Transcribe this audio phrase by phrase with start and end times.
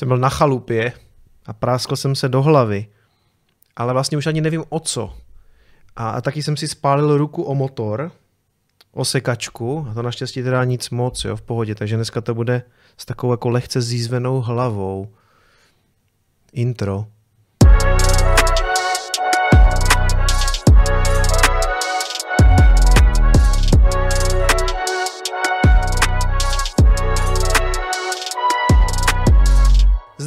[0.00, 0.92] jsem byl na chalupě
[1.46, 2.86] a práskl jsem se do hlavy,
[3.76, 5.16] ale vlastně už ani nevím o co.
[5.96, 8.12] A, a taky jsem si spálil ruku o motor,
[8.92, 12.62] o sekačku, a to naštěstí teda nic moc, jo, v pohodě, takže dneska to bude
[12.96, 15.08] s takovou jako lehce zízvenou hlavou.
[16.52, 17.06] Intro.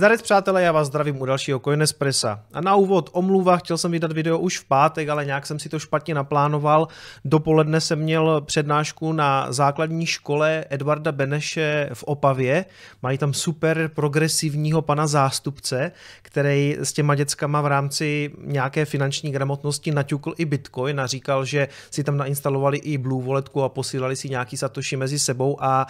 [0.03, 2.39] Zdarec přátelé, já vás zdravím u dalšího Coinespressa.
[2.53, 5.69] A na úvod omluva, chtěl jsem vydat video už v pátek, ale nějak jsem si
[5.69, 6.87] to špatně naplánoval.
[7.25, 12.65] Dopoledne jsem měl přednášku na základní škole Edvarda Beneše v Opavě.
[13.03, 19.91] Mají tam super progresivního pana zástupce, který s těma dětskama v rámci nějaké finanční gramotnosti
[19.91, 24.29] naťukl i Bitcoin a říkal, že si tam nainstalovali i Blue Walletku a posílali si
[24.29, 25.87] nějaký satoshi mezi sebou a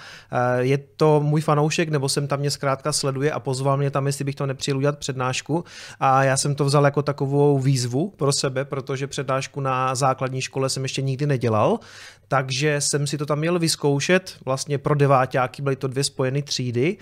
[0.60, 4.26] je to můj fanoušek, nebo jsem tam mě zkrátka sleduje a pozval mě tam, jestli
[4.26, 5.64] bych to nepřijel udělat přednášku.
[6.00, 10.70] A já jsem to vzal jako takovou výzvu pro sebe, protože přednášku na základní škole
[10.70, 11.80] jsem ještě nikdy nedělal,
[12.28, 16.98] takže jsem si to tam měl vyzkoušet, vlastně pro deváťáky byly to dvě spojené třídy.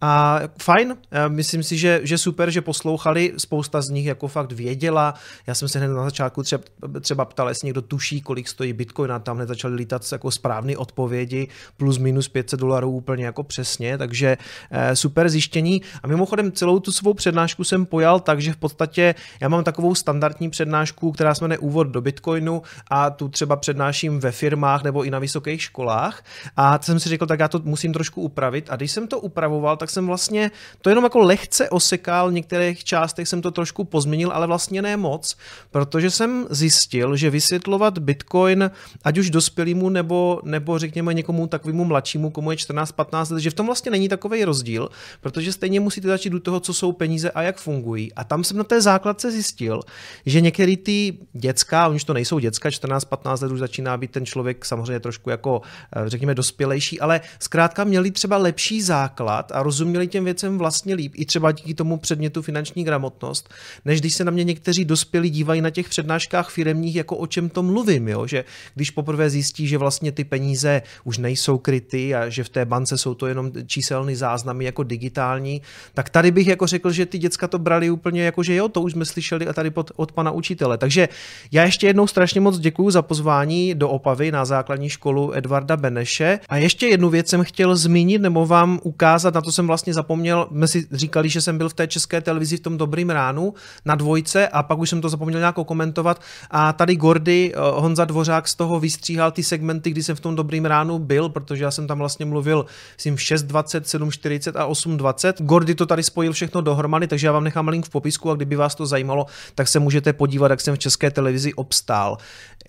[0.00, 0.96] A fajn,
[1.28, 5.14] myslím si, že, že super, že poslouchali, spousta z nich jako fakt věděla,
[5.46, 6.64] já jsem se hned na začátku třeba,
[7.00, 10.76] třeba ptal, jestli někdo tuší, kolik stojí Bitcoin a tam hned začali lítat jako správné
[10.76, 14.36] odpovědi, plus minus 500 dolarů úplně jako přesně, takže
[14.70, 15.82] eh, super zjištění.
[16.02, 19.94] A mimochodem celou tu svou přednášku jsem pojal tak, že v podstatě já mám takovou
[19.94, 25.04] standardní přednášku, která se jmenuje Úvod do Bitcoinu a tu třeba přednáším ve firmách nebo
[25.04, 26.24] i na vysokých školách.
[26.56, 28.66] A jsem si řekl, tak já to musím trošku upravit.
[28.70, 30.50] A když jsem to upravoval, tak jsem vlastně
[30.82, 34.96] to jenom jako lehce osekal, v některých částech jsem to trošku pozměnil, ale vlastně ne
[34.96, 35.36] moc,
[35.70, 38.70] protože jsem zjistil, že vysvětlovat Bitcoin,
[39.04, 43.54] ať už dospělému nebo, nebo řekněme někomu takovému mladšímu, komu je 14-15 let, že v
[43.54, 44.88] tom vlastně není takový rozdíl,
[45.20, 48.12] protože stejně musíte začít do toho, co jsou peníze a jak fungují.
[48.12, 49.80] A tam jsem na té základce zjistil,
[50.26, 54.26] že některé ty dětská, oni už to nejsou děcka, 14-15 let už začíná být ten
[54.26, 55.62] člověk samozřejmě trošku jako,
[55.96, 61.12] eh, řekněme, dospělejší, ale zkrátka měli třeba lepší základ a rozuměli těm věcem vlastně líp,
[61.14, 63.54] i třeba díky tomu předmětu finanční gramotnost,
[63.84, 67.48] než když se na mě někteří dospělí dívají na těch přednáškách firemních, jako o čem
[67.48, 68.26] to mluvím, jo?
[68.26, 68.44] že
[68.74, 72.98] když poprvé zjistí, že vlastně ty peníze už nejsou kryty a že v té bance
[72.98, 75.62] jsou to jenom číselné záznamy jako digitální,
[75.94, 78.82] tak tady bych jako řekl, že ty děcka to brali úplně jako, že jo, to
[78.82, 80.78] už jsme slyšeli a tady pod, od pana učitele.
[80.78, 81.08] Takže
[81.52, 86.38] já ještě jednou strašně moc děkuji za pozvání do Opavy na základní školu Edvarda Beneše.
[86.48, 90.48] A ještě jednu věc jsem chtěl zmínit nebo vám ukázat, na to jsem vlastně zapomněl,
[90.50, 93.54] my si říkali, že jsem byl v té české televizi v tom dobrým ránu
[93.84, 98.04] na dvojce a pak už jsem to zapomněl nějak komentovat a tady Gordy, eh, Honza
[98.04, 101.70] Dvořák z toho vystříhal ty segmenty, kdy jsem v tom dobrým ránu byl, protože já
[101.70, 102.66] jsem tam vlastně mluvil
[102.96, 105.42] myslím 6.20, 7.40 a 8.20.
[105.42, 108.56] Gordy to tady spojil všechno dohromady, takže já vám nechám link v popisku a kdyby
[108.56, 112.18] vás to zajímalo, tak se můžete podívat, jak jsem v české televizi obstál.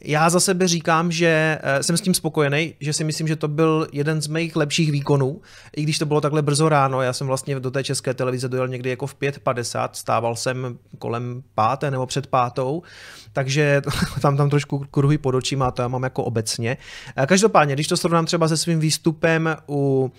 [0.01, 3.47] Já za sebe říkám, že eh, jsem s tím spokojený, že si myslím, že to
[3.47, 5.41] byl jeden z mých lepších výkonů,
[5.75, 8.67] i když to bylo takhle brzo ráno, já jsem vlastně do té české televize dojel
[8.67, 12.81] někdy jako v 5.50, stával jsem kolem páté nebo před pátou,
[13.33, 13.81] takže
[14.21, 16.77] tam tam trošku kruhy pod očima, to já mám jako obecně.
[17.15, 20.11] Eh, každopádně, když to srovnám třeba se svým výstupem u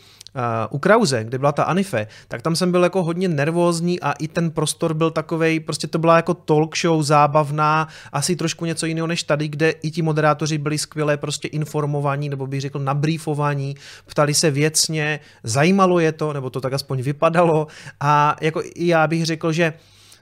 [0.71, 4.29] u Krause, kde byla ta Anife, tak tam jsem byl jako hodně nervózní a i
[4.29, 9.07] ten prostor byl takovej, prostě to byla jako talk show, zábavná, asi trošku něco jiného
[9.07, 14.35] než tady, kde i ti moderátoři byli skvěle prostě informovaní, nebo bych řekl nabrýfovaní, ptali
[14.35, 17.67] se věcně, zajímalo je to, nebo to tak aspoň vypadalo.
[18.01, 19.73] A jako já bych řekl, že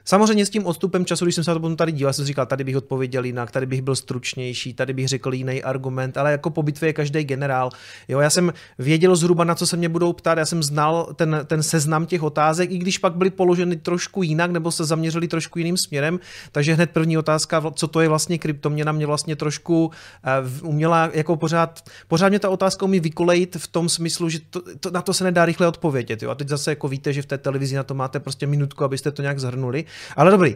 [0.07, 2.27] Samozřejmě s tím odstupem času, když jsem se na to potom tady díval, jsem si
[2.27, 6.31] říkal, tady bych odpověděl jinak, tady bych byl stručnější, tady bych řekl jiný argument, ale
[6.31, 7.69] jako po bitvě je každý generál.
[8.07, 11.39] Jo, já jsem věděl zhruba, na co se mě budou ptát, já jsem znal ten,
[11.45, 15.59] ten seznam těch otázek, i když pak byly položeny trošku jinak nebo se zaměřili trošku
[15.59, 16.19] jiným směrem,
[16.51, 21.35] takže hned první otázka, co to je vlastně kryptoměna, mě vlastně trošku uh, uměla jako
[21.35, 25.13] pořád, pořád mě ta otázka umí vykolejit v tom smyslu, že to, to, na to
[25.13, 26.23] se nedá rychle odpovědět.
[26.23, 26.29] Jo?
[26.29, 29.11] A teď zase jako víte, že v té televizi na to máte prostě minutku, abyste
[29.11, 29.85] to nějak zhrnuli.
[30.15, 30.55] Ale dobrý,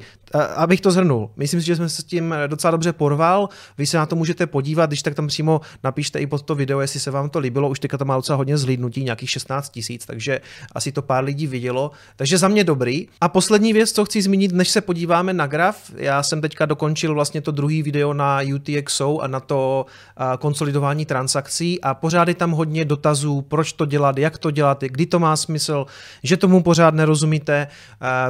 [0.56, 1.30] abych to zhrnul.
[1.38, 3.50] Myslím si, že jsem se s tím docela dobře porval.
[3.78, 6.80] Vy se na to můžete podívat, když tak tam přímo napište i pod to video,
[6.80, 7.70] jestli se vám to líbilo.
[7.70, 10.42] Už teďka to má docela hodně zhlídnutí, nějakých 16 tisíc, takže
[10.76, 11.92] asi to pár lidí vidělo.
[12.16, 13.08] Takže za mě dobrý.
[13.22, 17.14] A poslední věc, co chci zmínit, než se podíváme na graf, já jsem teďka dokončil
[17.14, 19.86] vlastně to druhý video na UTXO a na to
[20.40, 25.06] konsolidování transakcí a pořád je tam hodně dotazů, proč to dělat, jak to dělat, kdy
[25.06, 25.86] to má smysl,
[26.24, 27.68] že tomu pořád nerozumíte.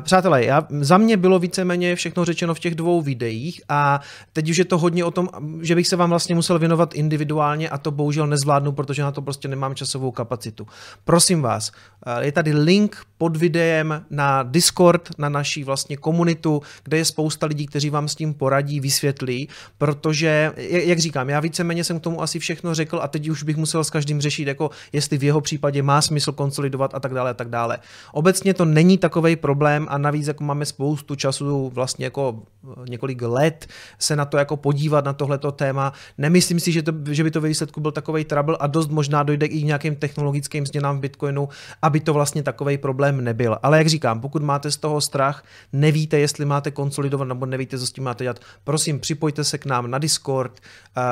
[0.01, 4.01] Přátelé, já, za mě bylo víceméně všechno řečeno v těch dvou videích a
[4.33, 5.30] teď už je to hodně o tom,
[5.62, 9.21] že bych se vám vlastně musel věnovat individuálně a to bohužel nezvládnu, protože na to
[9.21, 10.68] prostě nemám časovou kapacitu.
[11.03, 11.71] Prosím vás,
[12.06, 17.45] eh, je tady link pod videem na Discord, na naší vlastně komunitu, kde je spousta
[17.45, 22.21] lidí, kteří vám s tím poradí, vysvětlí, protože, jak říkám, já víceméně jsem k tomu
[22.21, 25.42] asi všechno řekl a teď už bych musel s každým řešit, jako jestli v jeho
[25.42, 27.80] případě má smysl konsolidovat a tak dále a tak dále.
[28.13, 30.81] Obecně to není takový problém a navíc jako máme spoustu
[31.16, 33.68] času, vlastně jako eh, několik let
[34.00, 35.94] se na to jako podívat na tohleto téma.
[36.18, 39.24] Nemyslím si, že, to, že by to ve výsledku byl takový trouble a dost možná
[39.24, 41.50] dojde i k nějakým technologickým změnám v Bitcoinu,
[41.81, 43.57] aby to vlastně takový problém nebyl.
[43.63, 45.44] Ale jak říkám, pokud máte z toho strach,
[45.74, 49.66] nevíte, jestli máte konsolidovat nebo nevíte, co s tím máte dělat, prosím, připojte se k
[49.66, 50.60] nám na Discord,
[50.98, 51.04] uh,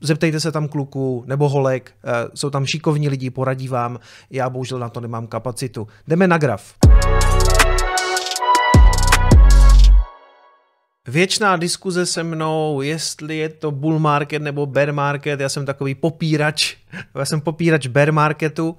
[0.00, 4.78] zeptejte se tam kluků nebo holek, uh, jsou tam šikovní lidi, poradí vám, já bohužel
[4.78, 5.88] na to nemám kapacitu.
[6.08, 6.74] Jdeme na graf.
[11.08, 15.94] Věčná diskuze se mnou, jestli je to bull market nebo bear market, já jsem takový
[15.94, 16.76] popírač,
[17.14, 18.76] já jsem popírač bear marketu.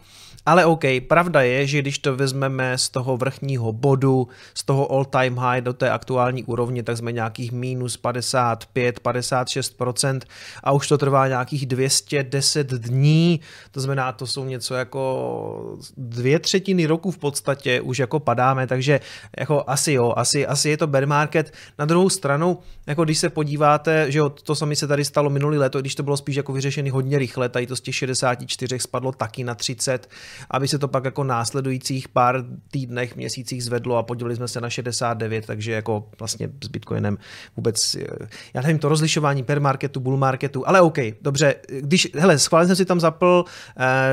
[0.50, 5.38] Ale OK, pravda je, že když to vezmeme z toho vrchního bodu, z toho all-time
[5.38, 10.20] high do té aktuální úrovně, tak jsme nějakých minus 55, 56%
[10.64, 13.40] a už to trvá nějakých 210 dní,
[13.72, 19.00] to znamená, to jsou něco jako dvě třetiny roku v podstatě už jako padáme, takže
[19.40, 21.54] jako asi jo, asi, asi je to bear market.
[21.80, 25.58] Na druhou stranu, jako když se podíváte, že jo, to sami se tady stalo minulý
[25.58, 29.12] léto, když to bylo spíš jako vyřešený hodně rychle, tady to z těch 64 spadlo
[29.12, 30.10] taky na 30,
[30.52, 34.70] aby se to pak jako následujících pár týdnech, měsících zvedlo a podívali jsme se na
[34.70, 37.18] 69, takže jako vlastně s Bitcoinem
[37.58, 42.40] vůbec, eh, já nevím, to rozlišování per marketu, bull marketu, ale OK, dobře, když, hele,
[42.40, 43.46] schválně jsem si tam zapl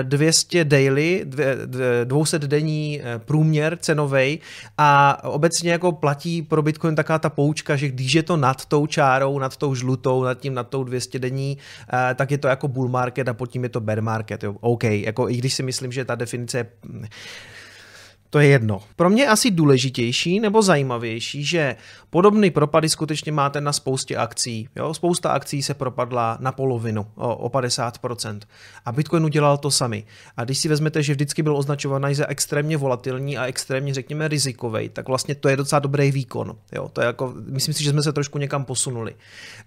[0.03, 1.27] 200 eh, daily,
[2.05, 4.39] 200 denní eh, průměr cenovej
[4.79, 8.87] a obecně jako platí pro Bitcoin taká ta poučka, že když je to nad tou
[8.87, 11.59] čárou, nad tou žlutou, nad tím, nad tou 200 denní,
[12.15, 14.57] tak je to jako bull market a pod tím je to bear market, jo.
[14.61, 16.67] OK, jako i když si myslím, že ta definitiv
[18.37, 18.83] to je jedno.
[18.97, 21.77] Pro mě asi důležitější nebo zajímavější, že
[22.11, 24.69] podobný propady skutečně máte na spoustě akcí.
[24.77, 24.95] Jo?
[24.95, 28.41] Spousta akcí se propadla na polovinu, o, o 50%.
[28.85, 30.05] A Bitcoin udělal to sami.
[30.37, 34.89] A když si vezmete, že vždycky byl označovaný za extrémně volatilní a extrémně, řekněme, rizikový,
[34.89, 36.57] tak vlastně to je docela dobrý výkon.
[36.73, 36.89] Jo?
[36.93, 39.15] To je jako, myslím si, že jsme se trošku někam posunuli.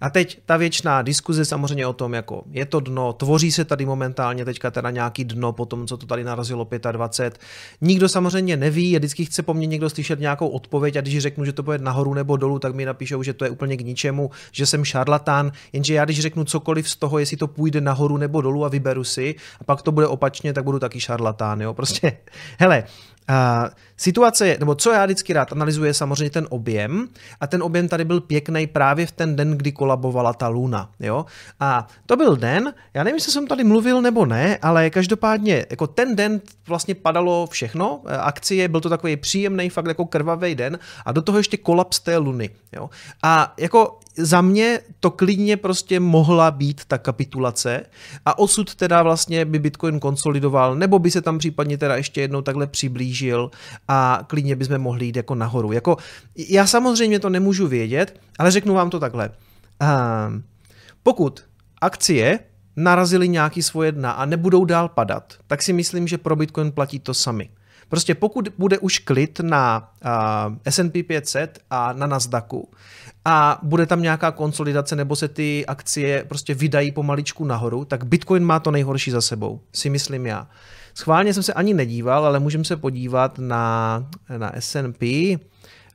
[0.00, 3.86] A teď ta věčná diskuze samozřejmě o tom, jako je to dno, tvoří se tady
[3.86, 7.40] momentálně teďka teda nějaký dno po tom, co to tady narazilo 25.
[7.80, 11.44] Nikdo samozřejmě neví a vždycky chce po mně někdo slyšet nějakou odpověď a když řeknu,
[11.44, 14.30] že to bude nahoru nebo dolů, tak mi napíšou, že to je úplně k ničemu,
[14.52, 18.40] že jsem šarlatán, jenže já když řeknu cokoliv z toho, jestli to půjde nahoru nebo
[18.40, 22.12] dolů a vyberu si a pak to bude opačně, tak budu taky šarlatán, jo, prostě,
[22.58, 22.84] hele,
[23.30, 27.08] Uh, situace je, nebo co já vždycky rád analyzuje samozřejmě ten objem
[27.40, 31.26] a ten objem tady byl pěkný právě v ten den, kdy kolabovala ta luna, jo.
[31.60, 35.86] A to byl den, já nevím, jestli jsem tady mluvil nebo ne, ale každopádně jako
[35.86, 40.78] ten den vlastně padalo všechno, e, akcie, byl to takový příjemný, fakt jako krvavý den
[41.06, 42.90] a do toho ještě kolaps té luny, jo.
[43.22, 47.82] A jako za mě to klidně prostě mohla být ta kapitulace
[48.26, 52.42] a osud teda vlastně by Bitcoin konsolidoval, nebo by se tam případně teda ještě jednou
[52.42, 53.50] takhle přiblížil
[53.88, 55.72] a klidně bychom mohli jít jako nahoru.
[55.72, 55.96] Jako,
[56.48, 59.30] já samozřejmě to nemůžu vědět, ale řeknu vám to takhle.
[59.30, 60.42] Um,
[61.02, 61.44] pokud
[61.80, 62.38] akcie
[62.76, 66.98] narazily nějaký svoje dna a nebudou dál padat, tak si myslím, že pro Bitcoin platí
[66.98, 67.50] to sami.
[67.90, 72.68] Prostě pokud bude už klid na uh, S&P 500 a na Nasdaqu
[73.24, 78.44] a bude tam nějaká konsolidace nebo se ty akcie prostě vydají pomaličku nahoru, tak Bitcoin
[78.44, 80.48] má to nejhorší za sebou, si myslím já.
[80.94, 84.06] Schválně jsem se ani nedíval, ale můžeme se podívat na,
[84.36, 85.38] na S&P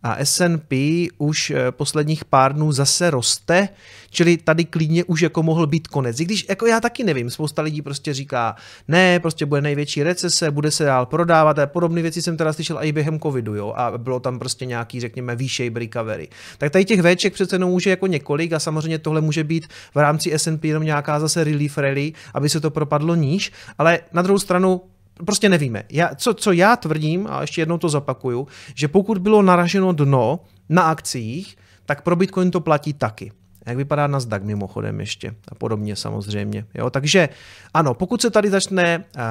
[0.05, 3.69] a S&P už eh, posledních pár dnů zase roste,
[4.09, 6.19] čili tady klidně už jako mohl být konec.
[6.19, 8.55] I když jako já taky nevím, spousta lidí prostě říká,
[8.87, 12.77] ne, prostě bude největší recese, bude se dál prodávat a podobné věci jsem teda slyšel
[12.81, 16.27] i během covidu, jo, a bylo tam prostě nějaký, řekněme, V-shape recovery.
[16.57, 19.97] Tak tady těch Vček přece jenom může jako několik a samozřejmě tohle může být v
[19.97, 24.39] rámci S&P jenom nějaká zase relief rally, aby se to propadlo níž, ale na druhou
[24.39, 24.81] stranu
[25.25, 25.83] prostě nevíme.
[25.89, 30.39] Já, co, co já tvrdím, a ještě jednou to zapakuju, že pokud bylo naraženo dno
[30.69, 33.31] na akcích, tak pro Bitcoin to platí taky.
[33.65, 36.65] Jak vypadá Nasdaq mimochodem ještě a podobně samozřejmě.
[36.73, 36.89] Jo?
[36.89, 37.29] Takže
[37.73, 39.21] ano, pokud se tady začne uh,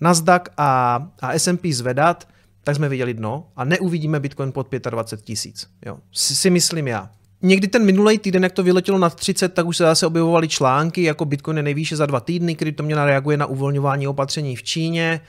[0.00, 2.28] Nasdaq a, a S&P zvedat,
[2.64, 5.70] tak jsme viděli dno a neuvidíme Bitcoin pod 25 tisíc.
[6.12, 7.10] Si, si myslím já.
[7.42, 11.02] Někdy ten minulý týden, jak to vyletělo nad 30, tak už se zase objevovaly články,
[11.02, 14.62] jako Bitcoin je nejvýše za dva týdny, kdy to měla reaguje na uvolňování opatření v
[14.62, 15.20] Číně.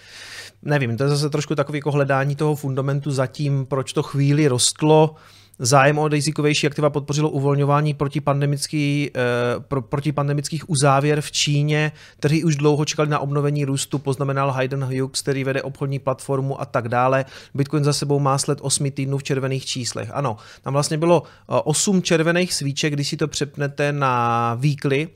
[0.64, 5.16] Nevím, to je zase trošku takový jako hledání toho fundamentu zatím, proč to chvíli rostlo.
[5.60, 9.20] Zájem o rizikovější aktiva podpořilo uvolňování protipandemický, eh,
[9.60, 15.22] pro, protipandemických uzávěr v Číně, kteří už dlouho čekali na obnovení růstu, poznamenal Hayden Hughes,
[15.22, 17.26] který vede obchodní platformu a tak dále.
[17.54, 20.10] Bitcoin za sebou má sled 8 týdnů v červených číslech.
[20.14, 25.08] Ano, tam vlastně bylo 8 červených svíček, když si to přepnete na weekly,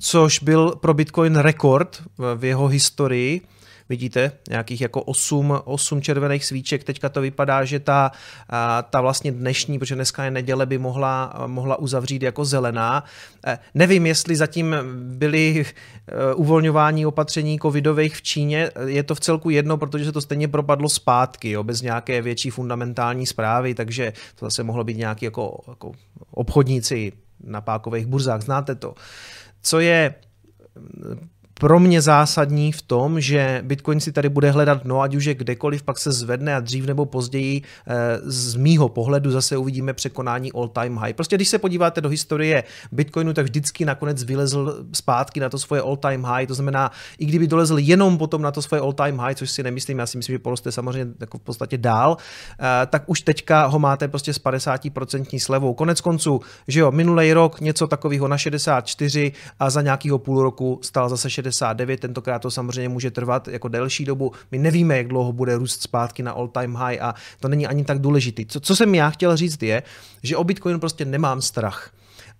[0.00, 2.02] což byl pro Bitcoin rekord
[2.36, 3.40] v jeho historii
[3.88, 6.84] vidíte, nějakých jako 8, 8 červených svíček.
[6.84, 8.10] Teďka to vypadá, že ta,
[8.90, 13.04] ta vlastně dnešní, protože dneska je neděle, by mohla, mohla uzavřít jako zelená.
[13.46, 18.70] E, nevím, jestli zatím byly e, uvolňování opatření covidových v Číně.
[18.86, 22.50] Je to v celku jedno, protože se to stejně propadlo zpátky, jo, bez nějaké větší
[22.50, 25.92] fundamentální zprávy, takže to zase mohlo být nějaký jako, jako
[26.30, 27.12] obchodníci
[27.44, 28.94] na pákových burzách, znáte to.
[29.62, 30.14] Co je
[31.60, 35.34] pro mě zásadní v tom, že Bitcoin si tady bude hledat no, ať už je
[35.34, 37.94] kdekoliv, pak se zvedne a dřív nebo později eh,
[38.24, 41.12] z mýho pohledu zase uvidíme překonání all time high.
[41.12, 45.82] Prostě když se podíváte do historie Bitcoinu, tak vždycky nakonec vylezl zpátky na to svoje
[45.82, 49.18] all time high, to znamená, i kdyby dolezl jenom potom na to svoje all time
[49.18, 52.16] high, což si nemyslím, já si myslím, že poroste samozřejmě jako v podstatě dál,
[52.60, 55.74] eh, tak už teďka ho máte prostě s 50% slevou.
[55.74, 60.78] Konec konců, že jo, minulý rok něco takového na 64 a za nějakého půl roku
[60.82, 64.32] stál zase 60 69, tentokrát to samozřejmě může trvat jako delší dobu.
[64.50, 67.84] My nevíme, jak dlouho bude růst zpátky na all time high a to není ani
[67.84, 68.46] tak důležitý.
[68.46, 69.82] Co, co jsem já chtěl říct je,
[70.22, 71.90] že o Bitcoinu prostě nemám strach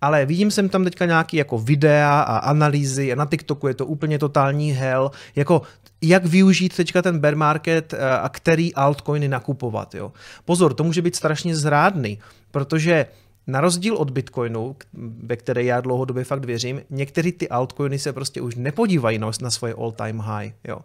[0.01, 3.85] ale vidím jsem tam teďka nějaký jako videa a analýzy a na TikToku je to
[3.85, 5.61] úplně totální hell, jako
[6.01, 9.95] jak využít teďka ten bear market eh, a který altcoiny nakupovat.
[9.95, 10.11] Jo.
[10.45, 12.19] Pozor, to může být strašně zrádný,
[12.51, 13.05] protože
[13.47, 14.75] na rozdíl od Bitcoinu,
[15.23, 19.51] ve které já dlouhodobě fakt věřím, některé ty altcoiny se prostě už nepodívají na, na
[19.51, 20.51] svoje all-time high.
[20.67, 20.79] Jo.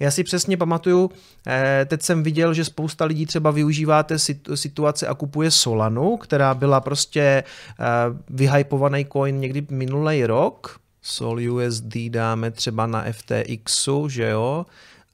[0.00, 1.10] Já si přesně pamatuju,
[1.46, 4.18] eh, teď jsem viděl, že spousta lidí třeba využíváte
[4.54, 7.84] situace a kupuje Solanu, která byla prostě eh,
[8.28, 10.80] vyhypovaný coin někdy minulý rok.
[11.02, 14.66] Sol USD dáme třeba na FTXu, že jo?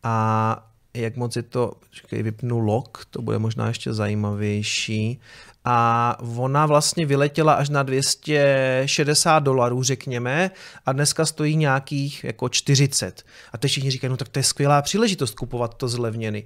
[0.02, 5.20] A jak moc je to, počkej, vypnu log, to bude možná ještě zajímavější
[5.64, 10.50] a ona vlastně vyletěla až na 260 dolarů, řekněme,
[10.86, 13.22] a dneska stojí nějakých jako 40.
[13.52, 16.44] A teď všichni říkají, no tak to je skvělá příležitost kupovat to zlevněny.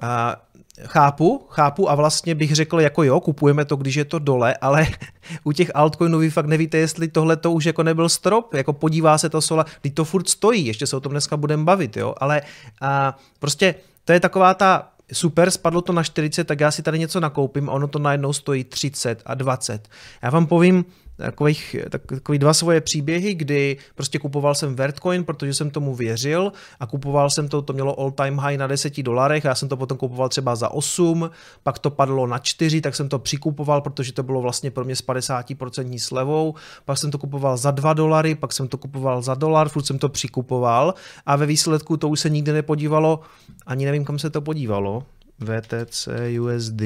[0.00, 0.36] A
[0.82, 4.86] chápu, chápu a vlastně bych řekl jako jo, kupujeme to, když je to dole, ale
[5.44, 9.18] u těch altcoinů vy fakt nevíte, jestli tohle to už jako nebyl strop, jako podívá
[9.18, 12.14] se to sola, teď to furt stojí, ještě se o tom dneska budeme bavit, jo,
[12.18, 12.42] ale
[12.80, 13.74] a prostě
[14.04, 17.70] to je taková ta super, spadlo to na 40, tak já si tady něco nakoupím
[17.70, 19.88] a ono to najednou stojí 30 a 20.
[20.22, 20.84] Já vám povím,
[21.16, 26.86] takových, takový dva svoje příběhy, kdy prostě kupoval jsem Vertcoin, protože jsem tomu věřil a
[26.86, 29.98] kupoval jsem to, to mělo all time high na 10 dolarech, já jsem to potom
[29.98, 31.30] kupoval třeba za 8,
[31.62, 34.96] pak to padlo na 4, tak jsem to přikupoval, protože to bylo vlastně pro mě
[34.96, 36.54] s 50% slevou,
[36.84, 39.98] pak jsem to kupoval za 2 dolary, pak jsem to kupoval za dolar, furt jsem
[39.98, 40.94] to přikupoval
[41.26, 43.20] a ve výsledku to už se nikdy nepodívalo,
[43.66, 45.02] ani nevím, kam se to podívalo,
[45.40, 46.08] VTC,
[46.40, 46.82] USD,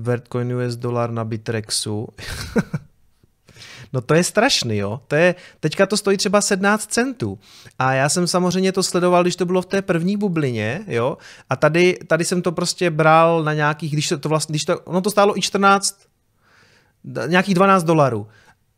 [0.00, 2.08] Vertcoin US dolar na Bitrexu.
[3.92, 5.00] No to je strašný, jo.
[5.08, 7.38] To je, teďka to stojí třeba 17 centů.
[7.78, 11.18] A já jsem samozřejmě to sledoval, když to bylo v té první bublině, jo.
[11.50, 15.00] A tady, tady jsem to prostě bral na nějakých, když to, vlastně, když to, ono
[15.00, 15.98] to stálo i 14,
[17.26, 18.26] nějakých 12 dolarů.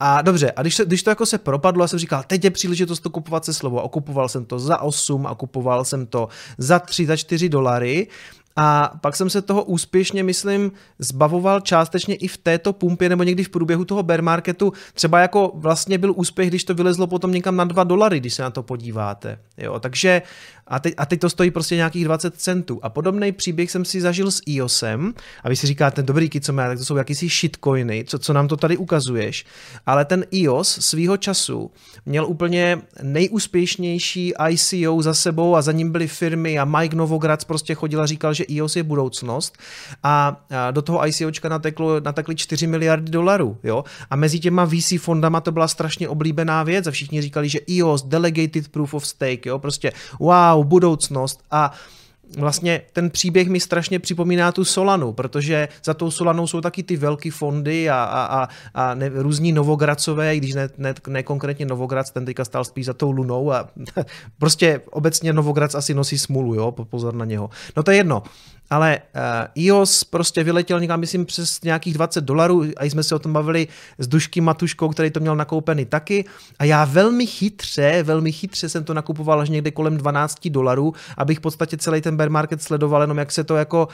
[0.00, 3.00] A dobře, a když, když to jako se propadlo, já jsem říkal, teď je příležitost
[3.00, 3.84] to kupovat se slovo.
[3.84, 8.08] A kupoval jsem to za 8 a kupoval jsem to za 3, za 4 dolary.
[8.56, 13.44] A pak jsem se toho úspěšně, myslím, zbavoval částečně i v této pumpě nebo někdy
[13.44, 14.72] v průběhu toho bear marketu.
[14.94, 18.42] Třeba jako vlastně byl úspěch, když to vylezlo potom někam na 2 dolary, když se
[18.42, 19.38] na to podíváte.
[19.58, 20.22] Jo, takže
[20.66, 22.80] a teď, a teď to stojí prostě nějakých 20 centů.
[22.82, 25.14] A podobný příběh jsem si zažil s EOSem
[25.44, 28.48] a vy si říkáte, dobrý co má, tak to jsou jakýsi shitcoiny, co, co nám
[28.48, 29.44] to tady ukazuješ.
[29.86, 31.70] Ale ten EOS svýho času
[32.06, 37.74] měl úplně nejúspěšnější ICO za sebou a za ním byly firmy a Mike Novogratz prostě
[37.74, 39.58] chodil a říkal, že EOS je budoucnost
[40.02, 43.56] a, do toho ICOčka nateklo, natekly 4 miliardy dolarů.
[43.62, 43.84] Jo?
[44.10, 48.02] A mezi těma VC fondama to byla strašně oblíbená věc a všichni říkali, že EOS,
[48.02, 49.58] Delegated Proof of Stake, jo?
[49.58, 51.72] prostě wow, budoucnost a
[52.38, 56.96] vlastně ten příběh mi strašně připomíná tu Solanu, protože za tou Solanou jsou taky ty
[56.96, 61.66] velké fondy a, a, a, a ne, různí Novogracové, i když ne, ne, ne konkrétně
[61.66, 63.68] Novograc, ten teďka stál spíš za tou Lunou a
[64.38, 67.50] prostě obecně Novograc asi nosí smůlu, jo, pozor na něho.
[67.76, 68.22] No to je jedno
[68.72, 69.20] ale uh,
[69.54, 73.68] iOS prostě vyletěl někam, myslím, přes nějakých 20 dolarů a jsme se o tom bavili
[73.98, 76.24] s Dušky Matuškou, který to měl nakoupený taky
[76.58, 81.38] a já velmi chytře, velmi chytře jsem to nakupoval až někde kolem 12 dolarů, abych
[81.38, 83.88] v podstatě celý ten bear market sledoval jenom, jak se to jako,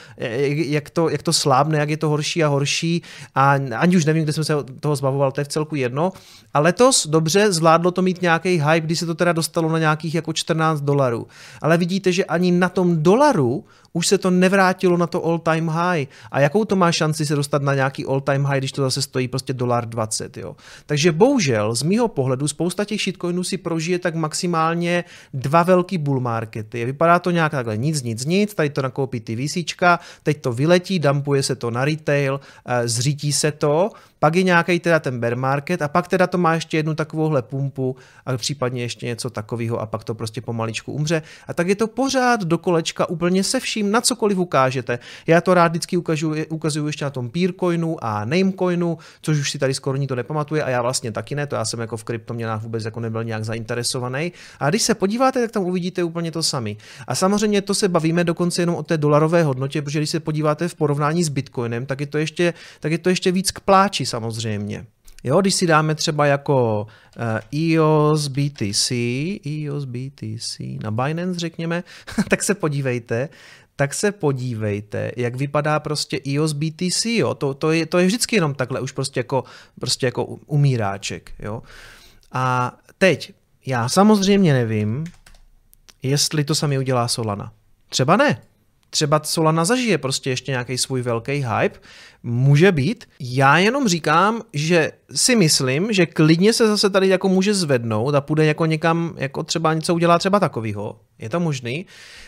[0.50, 3.02] jak to, jak to slábne, jak je to horší a horší
[3.34, 6.12] a ani už nevím, kde jsem se toho zbavoval, to je v celku jedno.
[6.54, 10.14] A letos dobře zvládlo to mít nějaký hype, kdy se to teda dostalo na nějakých
[10.14, 11.26] jako 14 dolarů.
[11.62, 13.64] Ale vidíte, že ani na tom dolaru
[13.98, 16.06] už se to nevrátilo na to all time high.
[16.30, 19.02] A jakou to má šanci se dostat na nějaký all time high, když to zase
[19.02, 20.56] stojí prostě dolar 20, jo.
[20.86, 26.20] Takže bohužel z mýho pohledu spousta těch shitcoinů si prožije tak maximálně dva velký bull
[26.20, 26.84] markety.
[26.84, 30.98] Vypadá to nějak takhle nic, nic, nic, tady to nakoupí ty VCčka, teď to vyletí,
[30.98, 35.36] dumpuje se to na retail, eh, zřítí se to, pak je nějaký teda ten bear
[35.36, 39.80] market a pak teda to má ještě jednu takovouhle pumpu a případně ještě něco takového
[39.80, 41.22] a pak to prostě pomaličku umře.
[41.48, 44.98] A tak je to pořád do kolečka úplně se vším, na cokoliv ukážete.
[45.26, 49.58] Já to rád vždycky ukazuju, ukazuju ještě na tom Peercoinu a Namecoinu, což už si
[49.58, 52.62] tady skoro to nepamatuje a já vlastně taky ne, to já jsem jako v kryptoměnách
[52.62, 54.32] vůbec jako nebyl nějak zainteresovaný.
[54.60, 56.76] A když se podíváte, tak tam uvidíte úplně to sami.
[57.06, 60.68] A samozřejmě to se bavíme dokonce jenom o té dolarové hodnotě, protože když se podíváte
[60.68, 64.06] v porovnání s Bitcoinem, tak je to ještě, tak je to ještě víc k pláči
[64.06, 64.86] samozřejmě.
[65.24, 66.86] Jo, když si dáme třeba jako
[67.54, 68.92] EOS BTC,
[69.46, 71.84] EOS BTC na Binance řekněme,
[72.28, 73.28] tak se podívejte,
[73.78, 78.36] tak se podívejte, jak vypadá prostě EOS BTC, jo, to, to, je, to je vždycky
[78.36, 79.44] jenom takhle, už prostě jako,
[79.80, 81.62] prostě jako umíráček, jo.
[82.32, 83.32] A teď,
[83.66, 85.04] já samozřejmě nevím,
[86.02, 87.52] jestli to sami udělá Solana.
[87.88, 88.42] Třeba ne,
[88.90, 91.78] třeba Solana zažije prostě ještě nějaký svůj velký hype,
[92.22, 93.04] může být.
[93.20, 98.20] Já jenom říkám, že si myslím, že klidně se zase tady jako může zvednout a
[98.20, 101.00] půjde jako někam, jako třeba něco udělá třeba takovýho.
[101.18, 101.86] Je to možný.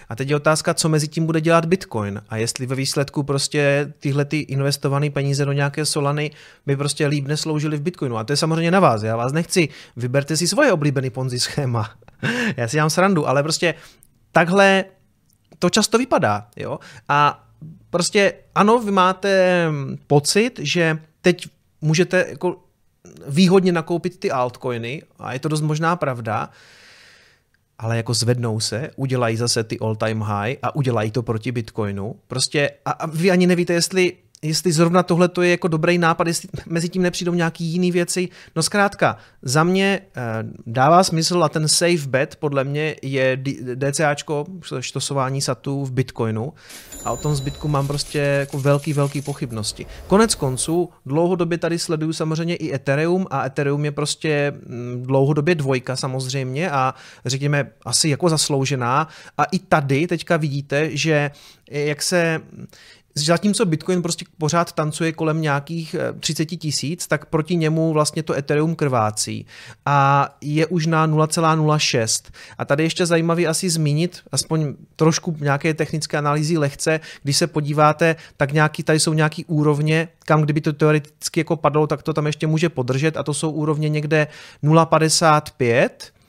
[0.08, 3.92] A teď je otázka, co mezi tím bude dělat Bitcoin a jestli ve výsledku prostě
[4.00, 6.30] tyhle ty investované peníze do nějaké Solany
[6.66, 8.16] by prostě líp nesloužily v Bitcoinu.
[8.16, 9.02] A to je samozřejmě na vás.
[9.02, 11.90] Já vás nechci, vyberte si svoje oblíbené ponzi schéma.
[12.56, 13.74] Já si dám srandu, ale prostě
[14.32, 14.84] takhle
[15.60, 16.48] to často vypadá.
[16.56, 16.78] Jo?
[17.08, 17.48] A
[17.90, 19.66] prostě ano, vy máte
[20.06, 21.46] pocit, že teď
[21.80, 22.64] můžete jako
[23.26, 26.50] výhodně nakoupit ty altcoiny a je to dost možná pravda,
[27.78, 32.16] ale jako zvednou se, udělají zase ty all time high a udělají to proti Bitcoinu.
[32.26, 36.26] Prostě a, a vy ani nevíte, jestli jestli zrovna tohle to je jako dobrý nápad,
[36.26, 38.28] jestli mezi tím nepřijdou nějaký jiný věci.
[38.56, 40.20] No zkrátka, za mě eh,
[40.66, 43.38] dává smysl a ten safe bet podle mě je
[43.74, 44.46] DCAčko,
[44.80, 46.52] štosování satů v Bitcoinu
[47.04, 49.86] a o tom zbytku mám prostě jako velký, velký pochybnosti.
[50.06, 55.96] Konec konců, dlouhodobě tady sleduju samozřejmě i Ethereum a Ethereum je prostě mm, dlouhodobě dvojka
[55.96, 61.30] samozřejmě a řekněme asi jako zasloužená a i tady teďka vidíte, že
[61.70, 62.40] jak se
[63.14, 68.34] Zatímco Bitcoin prostě pořád tancuje kolem nějakých 30 eh, tisíc, tak proti němu vlastně to
[68.34, 69.46] Ethereum krvácí
[69.86, 72.30] a je už na 0,06.
[72.58, 78.16] A tady ještě zajímavý asi zmínit, aspoň trošku nějaké technické analýzy lehce, když se podíváte,
[78.36, 82.26] tak nějaký, tady jsou nějaký úrovně, kam kdyby to teoreticky jako padlo, tak to tam
[82.26, 84.26] ještě může podržet a to jsou úrovně někde
[84.62, 86.19] 0,55 Eh,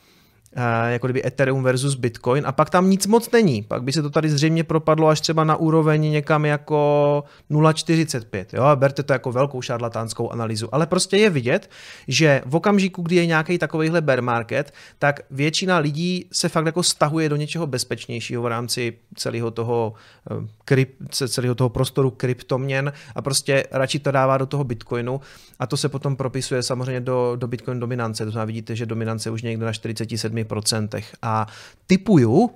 [0.87, 3.61] jako kdyby Ethereum versus Bitcoin a pak tam nic moc není.
[3.63, 8.45] Pak by se to tady zřejmě propadlo až třeba na úroveň někam jako 0,45.
[8.53, 8.63] Jo?
[8.75, 10.75] Berte to jako velkou šarlatánskou analýzu.
[10.75, 11.69] Ale prostě je vidět,
[12.07, 16.83] že v okamžiku, kdy je nějaký takovýhle bear market, tak většina lidí se fakt jako
[16.83, 19.93] stahuje do něčeho bezpečnějšího v rámci celého toho,
[20.31, 25.21] eh, kryp, celého toho prostoru kryptoměn a prostě radši to dává do toho Bitcoinu
[25.59, 28.25] a to se potom propisuje samozřejmě do, do Bitcoin dominance.
[28.25, 31.03] To znamená, vidíte, že dominance už někde na 47 7%.
[31.21, 31.47] A
[31.87, 32.49] typuju,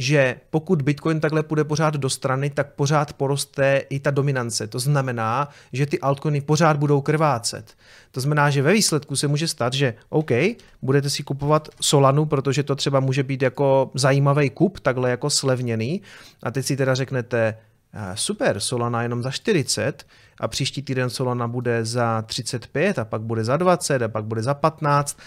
[0.00, 4.66] že pokud Bitcoin takhle půjde pořád do strany, tak pořád poroste i ta dominance.
[4.66, 7.76] To znamená, že ty altcoiny pořád budou krvácet.
[8.10, 10.30] To znamená, že ve výsledku se může stát, že OK,
[10.82, 16.02] budete si kupovat Solanu, protože to třeba může být jako zajímavý kup, takhle jako slevněný.
[16.42, 17.58] A teď si teda řeknete,
[17.92, 20.06] eh, super, Solana jenom za 40
[20.40, 24.42] a příští týden Solana bude za 35 a pak bude za 20 a pak bude
[24.42, 25.18] za 15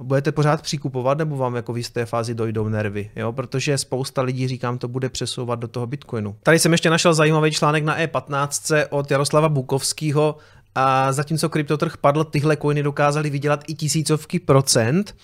[0.00, 3.32] budete pořád přikupovat, nebo vám jako v jisté fázi dojdou nervy, jo?
[3.32, 6.36] protože spousta lidí, říkám, to bude přesouvat do toho Bitcoinu.
[6.42, 10.36] Tady jsem ještě našel zajímavý článek na E15 od Jaroslava Bukovského,
[10.78, 15.14] a zatímco kryptotrh padl, tyhle coiny dokázali vydělat i tisícovky procent.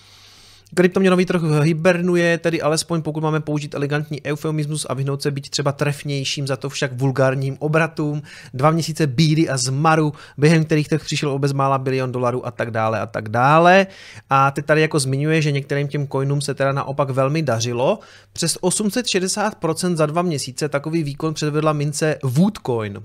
[0.73, 5.71] Kryptoměnový trh hibernuje, tedy alespoň pokud máme použít elegantní eufemismus a vyhnout se být třeba
[5.71, 8.21] trefnějším, za to však vulgárním obratům,
[8.53, 12.71] dva měsíce bídy a zmaru, během kterých trh přišel o bezmála bilion dolarů a tak
[12.71, 13.87] dále a tak dále.
[14.29, 17.99] A teď tady jako zmiňuje, že některým těm coinům se teda naopak velmi dařilo.
[18.33, 23.03] Přes 860% za dva měsíce takový výkon předvedla mince Woodcoin.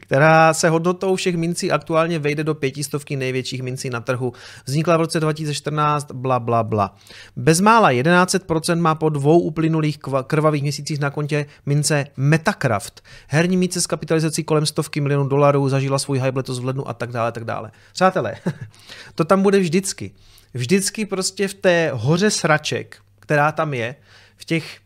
[0.00, 4.32] Která se hodnotou všech mincí aktuálně vejde do pětistovky největších mincí na trhu.
[4.64, 6.94] Vznikla v roce 2014, bla, bla, bla.
[7.36, 13.02] Bezmála 11% má po dvou uplynulých krvavých měsících na kontě mince Metacraft.
[13.28, 16.94] Herní mince s kapitalizací kolem stovky milionů dolarů zažila svůj hype letos v lednu a
[16.94, 17.70] tak dále, tak dále.
[17.92, 18.34] Přátelé,
[19.14, 20.12] to tam bude vždycky.
[20.54, 23.94] Vždycky prostě v té hoře sraček, která tam je,
[24.36, 24.78] v těch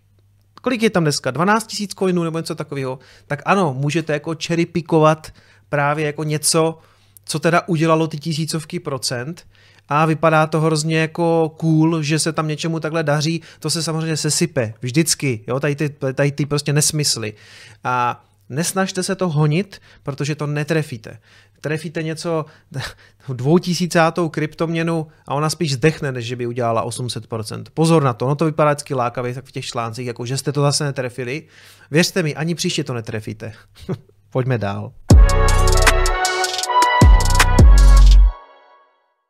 [0.62, 4.66] kolik je tam dneska, 12 tisíc coinů nebo něco takového, tak ano, můžete jako cherry
[4.66, 5.32] pikovat
[5.68, 6.78] právě jako něco,
[7.24, 9.46] co teda udělalo ty tisícovky procent.
[9.88, 14.16] A vypadá to hrozně jako cool, že se tam něčemu takhle daří, to se samozřejmě
[14.16, 17.34] sesype, vždycky, jo, tady ty, tady ty prostě nesmysly.
[17.84, 21.18] A nesnažte se to honit, protože to netrefíte
[21.62, 22.44] trefíte něco
[23.28, 27.64] dvoutisícátou kryptoměnu a ona spíš zdechne, než že by udělala 800%.
[27.74, 30.52] Pozor na to, no to vypadá vždycky lákavě tak v těch článcích, jako že jste
[30.52, 31.42] to zase netrefili.
[31.90, 33.52] Věřte mi, ani příště to netrefíte.
[34.30, 34.92] Pojďme dál.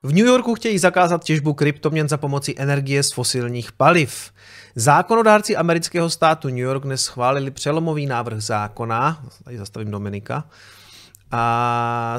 [0.02, 4.32] V New Yorku chtějí zakázat těžbu kryptoměn za pomoci energie z fosilních paliv.
[4.74, 10.44] Zákonodárci amerického státu New York dnes schválili přelomový návrh zákona, tady zastavím Dominika,
[11.32, 12.18] a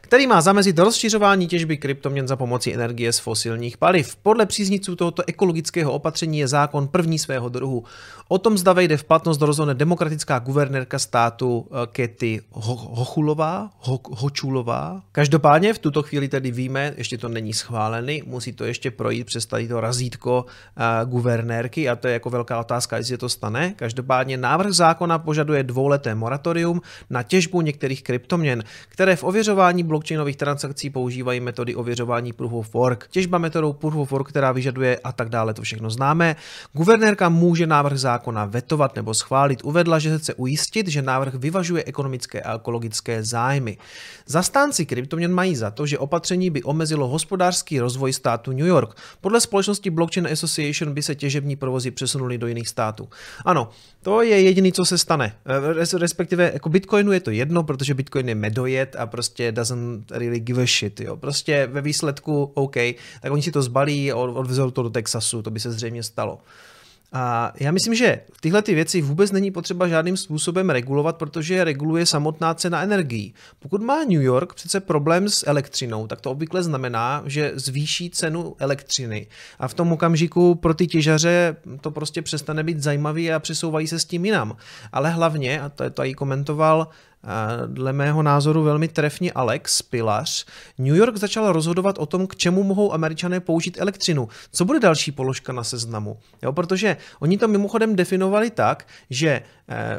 [0.00, 4.16] který má zamezit rozšiřování těžby kryptoměn za pomocí energie z fosilních paliv.
[4.16, 7.84] Podle příznivců tohoto ekologického opatření je zákon první svého druhu.
[8.28, 15.02] O tom zda vejde v platnost rozhodne demokratická guvernérka státu eh, Kety Hochulová, Ho, Hočulová.
[15.12, 19.46] Každopádně v tuto chvíli tedy víme, ještě to není schválený, musí to ještě projít přes
[19.46, 23.74] tady to razítko uh, guvernérky a to je jako velká otázka, jestli to stane.
[23.76, 28.25] Každopádně návrh zákona požaduje dvouleté moratorium na těžbu některých kryptoměn,
[28.88, 33.08] které v ověřování blockchainových transakcí používají metody ověřování proof of work.
[33.10, 36.36] Těžba metodou proof of work, která vyžaduje a tak dále, to všechno známe.
[36.72, 41.34] Guvernérka může návrh zákona zákona vetovat nebo schválit, uvedla, že se chce ujistit, že návrh
[41.34, 43.76] vyvažuje ekonomické a ekologické zájmy.
[44.26, 48.96] Zastánci kryptoměn mají za to, že opatření by omezilo hospodářský rozvoj státu New York.
[49.20, 53.08] Podle společnosti Blockchain Association by se těžební provozy přesunuly do jiných států.
[53.44, 53.68] Ano,
[54.02, 55.34] to je jediný, co se stane.
[55.46, 60.40] Eh, respektive jako Bitcoinu je to jedno, protože Bitcoin je medojet a prostě doesn't really
[60.40, 61.00] give a shit.
[61.00, 61.16] Jo.
[61.16, 62.76] Prostě ve výsledku OK,
[63.22, 66.38] tak oni si to zbalí a odvezou to do Texasu, to by se zřejmě stalo.
[67.12, 71.64] A já myslím, že tyhle ty věci vůbec není potřeba žádným způsobem regulovat, protože je
[71.64, 73.34] reguluje samotná cena energií.
[73.58, 78.56] Pokud má New York přece problém s elektřinou, tak to obvykle znamená, že zvýší cenu
[78.58, 79.26] elektřiny.
[79.58, 83.98] A v tom okamžiku pro ty těžaře to prostě přestane být zajímavý a přesouvají se
[83.98, 84.56] s tím jinam.
[84.92, 86.88] Ale hlavně, a to je to i komentoval
[87.66, 90.46] dle mého názoru velmi trefně Alex Pilař,
[90.78, 94.28] New York začal rozhodovat o tom, k čemu mohou američané použít elektřinu.
[94.52, 96.18] Co bude další položka na seznamu?
[96.42, 99.42] Jo, protože oni to mimochodem definovali tak, že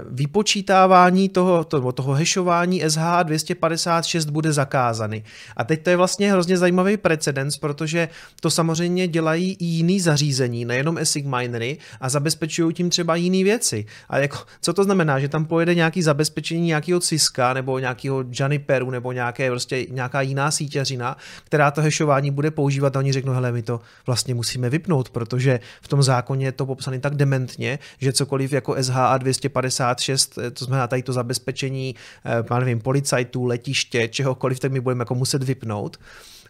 [0.10, 5.24] vypočítávání toho, toho, toho hešování SH 256 bude zakázaný.
[5.58, 8.10] A teď to je vlastně hrozně zajímavý precedens, protože
[8.42, 13.86] to samozřejmě dělají i jiný zařízení, nejenom ASIC minery a zabezpečují tím třeba jiné věci.
[14.10, 18.90] A jako, co to znamená, že tam pojede nějaký zabezpečení nějakého Ciska nebo nějakého Juniperu
[18.90, 23.52] nebo nějaké, prostě nějaká jiná sítěřina, která to hešování bude používat a oni řeknou, hele,
[23.52, 28.14] my to vlastně musíme vypnout, protože v tom zákoně je to popsané tak dementně, že
[28.14, 33.46] cokoliv jako SHA 256 56, eh, to znamená tady to zabezpečení, eh, já nevím, policajtů,
[33.46, 35.98] letiště, čehokoliv, tak my budeme jako muset vypnout.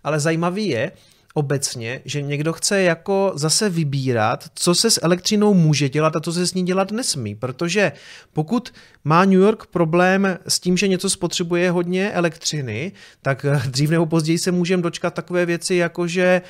[0.04, 0.92] Ale zajímavý je,
[1.38, 6.34] obecně, že někdo chce jako zase vybírat, co se s elektřinou může dělat a co
[6.34, 7.92] se s ní dělat nesmí, protože
[8.34, 12.92] pokud má New York problém s tím, že něco spotřebuje hodně elektřiny,
[13.22, 16.42] tak eh, dřív nebo později se můžeme dočkat takové věci, jako že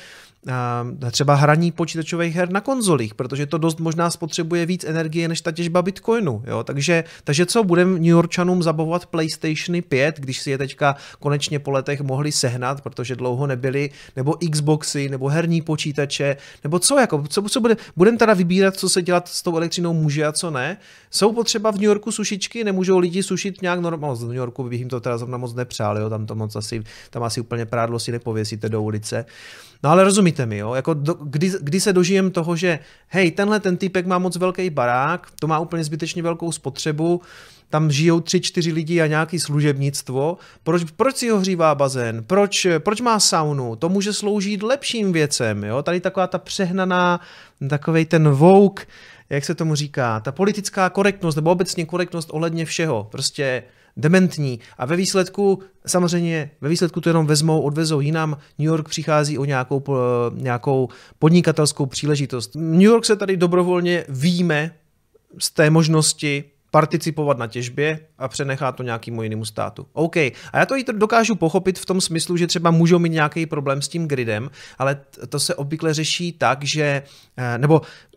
[1.10, 5.52] třeba hraní počítačových her na konzolích, protože to dost možná spotřebuje víc energie než ta
[5.52, 6.42] těžba Bitcoinu.
[6.46, 6.64] Jo?
[6.64, 11.70] Takže, takže co, budeme New Yorkčanům zabavovat PlayStationy 5, když si je teďka konečně po
[11.70, 17.42] letech mohli sehnat, protože dlouho nebyli, nebo Xboxy, nebo herní počítače, nebo co, jako, co,
[17.42, 20.76] co bude, budeme teda vybírat, co se dělat s tou elektřinou může a co ne.
[21.10, 24.78] Jsou potřeba v New Yorku sušičky, nemůžou lidi sušit nějak normálně, v New Yorku bych
[24.78, 26.10] jim to teda zrovna moc nepřál, jo?
[26.10, 29.24] tam to moc asi, tam asi úplně prádlo si nepověsíte do ulice.
[29.82, 30.74] No ale rozumíte mi, jo?
[30.74, 34.70] Jako do, kdy, kdy se dožijem toho, že hej, tenhle ten typek má moc velký
[34.70, 37.20] barák, to má úplně zbytečně velkou spotřebu,
[37.70, 40.36] tam žijou tři, čtyři lidi a nějaký služebnictvo.
[40.62, 42.24] Proč, proč si ohřívá bazén?
[42.24, 43.76] Proč, proč má saunu?
[43.76, 45.64] To může sloužit lepším věcem.
[45.64, 45.82] Jo?
[45.82, 47.20] Tady taková ta přehnaná,
[47.68, 48.86] takovej ten vouk,
[49.30, 53.08] jak se tomu říká, ta politická korektnost nebo obecně korektnost ohledně všeho.
[53.10, 53.62] Prostě
[53.96, 59.38] dementní a ve výsledku, samozřejmě ve výsledku to jenom vezmou, odvezou jinam, New York přichází
[59.38, 59.84] o nějakou,
[60.34, 62.54] nějakou podnikatelskou příležitost.
[62.54, 64.70] New York se tady dobrovolně výjme
[65.38, 69.86] z té možnosti participovat na těžbě a přenechá to nějakému jinému státu.
[69.92, 70.16] OK.
[70.16, 73.82] A já to i dokážu pochopit v tom smyslu, že třeba můžou mít nějaký problém
[73.82, 77.02] s tím gridem, ale to se obvykle řeší tak, že,
[77.36, 77.58] eh,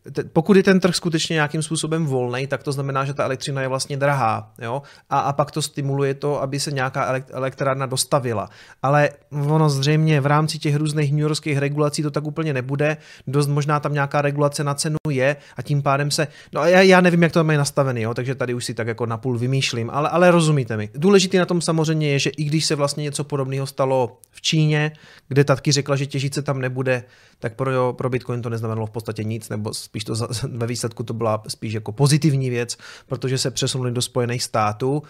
[0.05, 3.61] nebo pokud je ten trh skutečně nějakým způsobem volný, tak to znamená, že ta elektřina
[3.61, 4.53] je vlastně drahá.
[4.61, 4.81] Jo?
[5.09, 8.49] A, a pak to stimuluje to, aby se nějaká elektrárna dostavila.
[8.83, 12.97] Ale ono zřejmě v rámci těch různých newyorských regulací to tak úplně nebude.
[13.27, 16.27] Dost možná tam nějaká regulace na cenu je a tím pádem se.
[16.53, 18.13] No já, já nevím, jak to mají nastavený, jo?
[18.13, 20.89] takže tady už si tak jako napůl vymýšlím, ale, ale rozumíte mi.
[20.93, 24.91] Důležitý na tom samozřejmě je, že i když se vlastně něco podobného stalo v Číně,
[25.27, 27.03] kde tatky řekla, že těžit tam nebude,
[27.39, 30.13] tak pro, pro Bitcoin to neznamenalo v podstatě nic, nebo spíš to
[30.57, 32.77] ve výsledku to byla spíš jako pozitivní věc,
[33.07, 35.03] protože se přesunuli do Spojených států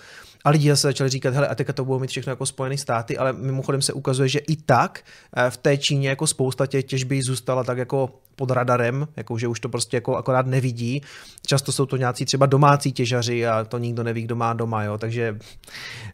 [0.43, 3.17] a lidi zase začali říkat, hele, a teďka to budou mít všechno jako Spojené státy,
[3.17, 5.03] ale mimochodem se ukazuje, že i tak
[5.37, 9.47] eh, v té Číně jako spousta těch těžby zůstala tak jako pod radarem, jako že
[9.47, 11.01] už to prostě jako akorát nevidí.
[11.45, 14.97] Často jsou to nějací třeba domácí těžaři a to nikdo neví, kdo má doma, jo,
[14.97, 15.37] takže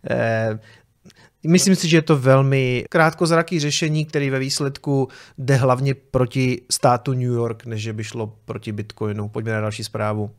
[0.09, 0.59] eh,
[1.43, 7.13] Myslím si, že je to velmi krátkozraký řešení, který ve výsledku jde hlavně proti státu
[7.13, 9.29] New York, než by šlo proti Bitcoinu.
[9.29, 10.31] Pojďme na další zprávu.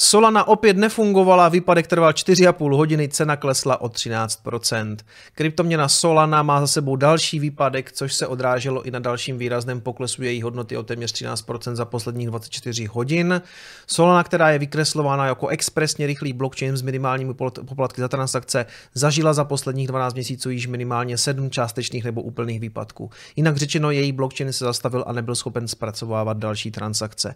[0.00, 4.96] Solana opět nefungovala, výpadek trval 4,5 hodiny, cena klesla o 13%.
[5.34, 10.22] Kryptoměna Solana má za sebou další výpadek, což se odráželo i na dalším výrazném poklesu
[10.22, 13.42] její hodnoty o téměř 13% za posledních 24 hodin.
[13.86, 17.34] Solana, která je vykreslována jako expresně rychlý blockchain s minimálními
[17.64, 23.10] poplatky za transakce, zažila za posledních 12 měsíců již minimálně 7 částečných nebo úplných výpadků.
[23.36, 27.34] Jinak řečeno, její blockchain se zastavil a nebyl schopen zpracovávat další transakce.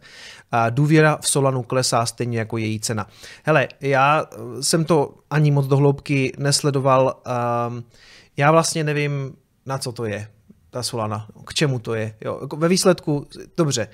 [0.53, 3.07] A důvěra v Solanu klesá stejně jako její cena.
[3.43, 4.27] Hele, já
[4.61, 7.23] jsem to ani moc dohloubky nesledoval,
[7.69, 7.85] um,
[8.37, 9.37] já vlastně nevím,
[9.67, 10.29] na co to je,
[10.71, 12.15] ta Solana, k čemu to je.
[12.21, 13.89] Jo, jako ve výsledku, dobře,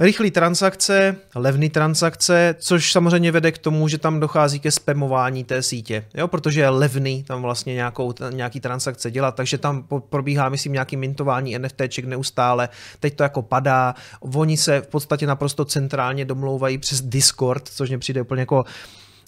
[0.00, 5.62] Rychlé transakce, levné transakce, což samozřejmě vede k tomu, že tam dochází ke spamování té
[5.62, 10.72] sítě, jo, protože je levný tam vlastně nějakou, nějaký transakce dělat, takže tam probíhá, myslím,
[10.72, 12.68] nějaký mintování NFTček neustále,
[13.00, 17.98] teď to jako padá, oni se v podstatě naprosto centrálně domlouvají přes Discord, což mě
[17.98, 18.64] přijde úplně jako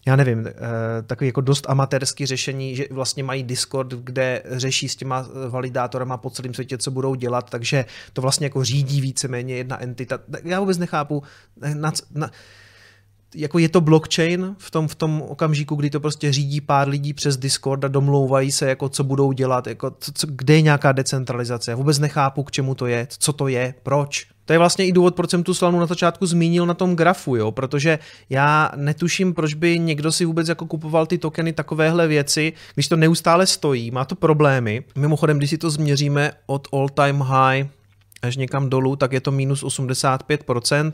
[0.06, 0.52] já nevím, eh,
[1.06, 6.16] takový jako dost amatérský řešení, že vlastně mají Discord, kde řeší s těma eh, validátorama
[6.16, 10.18] po celém světě, co budou dělat, takže to vlastně jako řídí víceméně jedna entita.
[10.44, 11.22] Já vůbec nechápu,
[11.62, 12.30] eh, na, na,
[13.34, 17.12] jako je to blockchain v tom, v tom okamžiku, kdy to prostě řídí pár lidí
[17.12, 20.92] přes Discord a domlouvají se, jako co budou dělat, jako co, co, kde je nějaká
[20.92, 21.70] decentralizace.
[21.70, 24.26] Já vůbec nechápu, k čemu to je, co to je, proč.
[24.44, 27.36] To je vlastně i důvod, proč jsem tu slanu na začátku zmínil na tom grafu,
[27.36, 27.52] jo?
[27.52, 27.98] protože
[28.30, 32.96] já netuším, proč by někdo si vůbec jako kupoval ty tokeny takovéhle věci, když to
[32.96, 34.84] neustále stojí, má to problémy.
[34.94, 37.66] Mimochodem, když si to změříme od all time high
[38.22, 40.92] až někam dolů, tak je to minus 85%.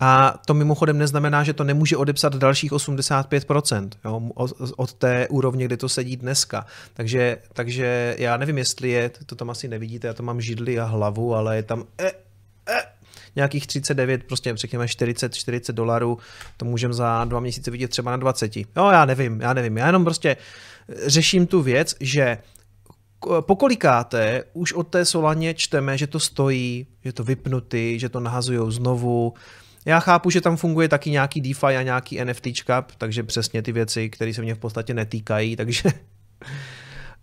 [0.00, 4.20] A to mimochodem neznamená, že to nemůže odepsat dalších 85% jo,
[4.76, 6.66] od té úrovně, kde to sedí dneska.
[6.94, 10.84] Takže, takže já nevím, jestli je, to tam asi nevidíte, já to mám židli a
[10.84, 12.06] hlavu, ale je tam e,
[12.68, 12.82] e,
[13.36, 16.18] nějakých 39, prostě řekněme 40, 40 dolarů,
[16.56, 18.56] to můžeme za dva měsíce vidět třeba na 20.
[18.56, 20.36] Jo, já nevím, já nevím, já jenom prostě
[21.06, 22.38] řeším tu věc, že
[23.40, 28.70] pokolikáte už od té Solaně čteme, že to stojí, že to vypnutý, že to nahazujou
[28.70, 29.34] znovu,
[29.84, 34.10] já chápu, že tam funguje taky nějaký DeFi a nějaký NFTčka, takže přesně ty věci,
[34.10, 35.82] které se mě v podstatě netýkají, takže...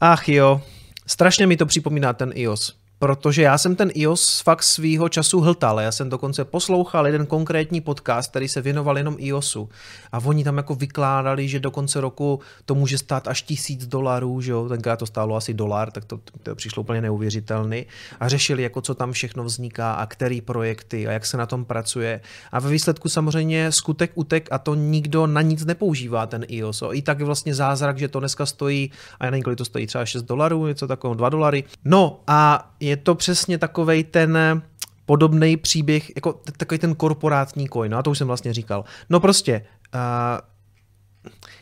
[0.02, 0.62] Ach jo,
[1.08, 5.80] strašně mi to připomíná ten iOS protože já jsem ten iOS fakt svýho času hltal.
[5.80, 9.70] Já jsem dokonce poslouchal jeden konkrétní podcast, který se věnoval jenom iOSu.
[10.12, 14.42] A oni tam jako vykládali, že do konce roku to může stát až tisíc dolarů,
[14.42, 17.86] že jo, tenkrát to stálo asi dolar, tak to, to přišlo úplně neuvěřitelný.
[18.20, 21.66] A řešili, jako co tam všechno vzniká a který projekty a jak se na tom
[21.66, 22.22] pracuje.
[22.52, 26.84] A ve výsledku samozřejmě skutek utek a to nikdo na nic nepoužívá, ten iOS.
[26.92, 29.88] I tak je vlastně zázrak, že to dneska stojí, a já nevím, kolik to stojí,
[29.88, 31.64] třeba 6 dolarů, něco takového, 2 dolary.
[31.86, 34.62] No a je je to přesně takovej ten eh,
[35.06, 38.84] podobný příběh, jako takový ten korporátní coin, no a to už jsem vlastně říkal.
[39.10, 40.02] No prostě, uh,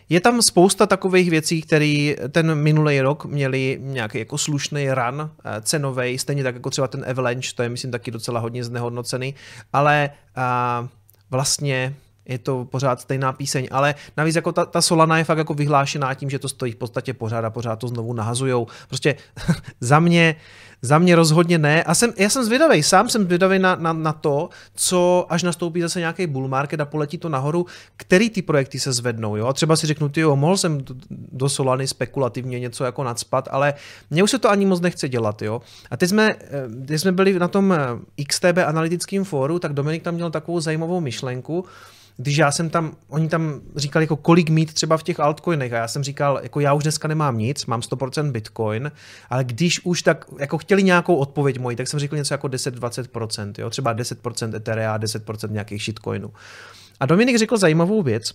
[0.10, 5.30] je tam spousta takových věcí, které ten minulý rok měli nějaký jako slušný run uh,
[5.62, 9.36] cenový, stejně tak jako třeba ten Avalanche, to je myslím taky docela hodně znehodnocený,
[9.74, 10.88] ale uh,
[11.32, 11.96] vlastně
[12.30, 16.14] je to pořád stejná píseň, ale navíc jako ta, ta Solana je fakt jako vyhlášená
[16.14, 18.68] tím, že to stojí v podstatě pořád a pořád to znovu nahazujou.
[18.88, 19.16] Prostě
[19.82, 20.36] za mě
[20.82, 21.84] Za mě rozhodně ne.
[21.84, 25.82] A jsem, já jsem zvědavý, sám jsem zvědavý na, na, na to, co až nastoupí
[25.82, 27.66] zase nějaký bull market a poletí to nahoru,
[27.98, 29.36] který ty projekty se zvednou.
[29.36, 29.48] Jo?
[29.48, 30.80] A třeba si řeknu, ty jo, mohl jsem
[31.12, 33.74] do Solany spekulativně něco jako nadspat, ale
[34.10, 35.42] mně už se to ani moc nechce dělat.
[35.42, 35.62] Jo?
[35.92, 36.30] A teď jsme,
[36.90, 41.02] eh, jsme byli na tom eh, XTB analytickém fóru, tak Dominik tam měl takovou zajímavou
[41.02, 41.66] myšlenku,
[42.22, 45.76] když já jsem tam, oni tam říkali, jako kolik mít třeba v těch altcoinech a
[45.76, 48.92] já jsem říkal, jako já už dneska nemám nic, mám 100% bitcoin,
[49.30, 53.54] ale když už tak, jako chtěli nějakou odpověď moji, tak jsem říkal něco jako 10-20%,
[53.58, 56.34] jo, třeba 10% Etherea, 10% nějakých shitcoinů.
[57.00, 58.34] A Dominik řekl zajímavou věc,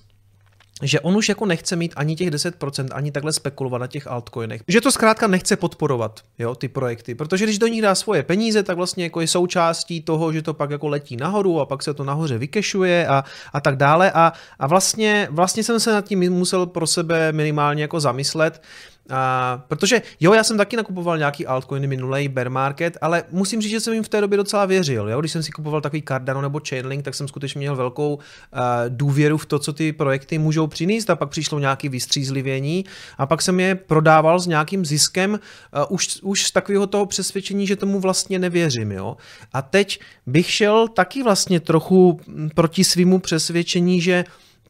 [0.83, 4.63] že on už jako nechce mít ani těch 10%, ani takhle spekulovat na těch altcoinech.
[4.69, 8.63] Že to zkrátka nechce podporovat, jo, ty projekty, protože když do nich dá svoje peníze,
[8.63, 11.95] tak vlastně jako je součástí toho, že to pak jako letí nahoru a pak se
[11.95, 14.13] to nahoře vykešuje a, a tak dále.
[14.13, 18.63] A, a vlastně, vlastně jsem se nad tím musel pro sebe minimálně jako zamyslet,
[19.11, 23.71] a, protože jo, já jsem taky nakupoval nějaký altcoiny minulej bear market, ale musím říct,
[23.71, 25.09] že jsem jim v té době docela věřil.
[25.09, 25.21] Jo?
[25.21, 28.21] Když jsem si kupoval takový Cardano nebo Chainlink, tak jsem skutečně měl velkou uh,
[28.89, 32.85] důvěru v to, co ty projekty můžou přinést a pak přišlo nějaký vystřízlivění
[33.19, 35.39] a pak jsem je prodával s nějakým ziskem uh,
[35.89, 38.93] už, už z takového toho přesvědčení, že tomu vlastně nevěřím.
[38.93, 39.17] Jo?
[39.53, 42.21] A teď bych šel taky vlastně trochu
[42.55, 44.25] proti svýmu přesvědčení, že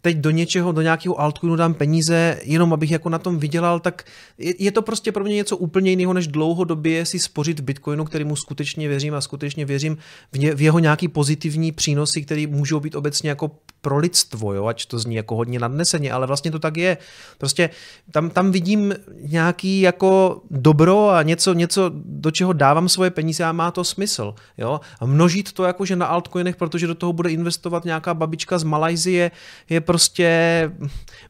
[0.04, 4.04] teď do něčeho, do nějakého altcoinu dám peníze, jenom abych jako na tom vydělal, tak
[4.38, 8.04] je, je to prostě pro mě něco úplně jiného, než dlouhodobě si spořit v Bitcoinu,
[8.04, 9.96] kterýmu skutečně věřím a skutečně věřím
[10.32, 14.66] v, ně, v jeho nějaký pozitivní přínosy, které můžou být obecně jako pro lidstvo, jo,
[14.66, 16.96] ať to zní jako hodně nadneseně, ale vlastně to tak je.
[17.38, 17.70] Prostě
[18.10, 23.52] tam, tam vidím nějaký jako dobro a něco, něco, do čeho dávám svoje peníze a
[23.52, 24.34] má to smysl.
[24.58, 24.80] Jo?
[25.00, 29.30] A množit to jakože na altcoinech, protože do toho bude investovat nějaká babička z Malajzie,
[29.68, 29.93] je prostě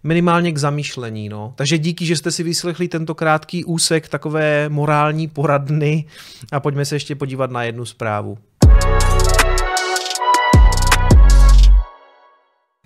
[0.02, 1.28] minimálně k zamýšlení.
[1.28, 1.52] No.
[1.56, 6.04] Takže díky, že jste si vyslechli tento krátký úsek takové morální poradny
[6.52, 8.38] a pojďme se ještě podívat na jednu zprávu.